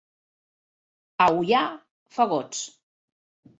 A 1.27 1.27
Ullà, 1.43 1.61
fagots. 2.19 2.67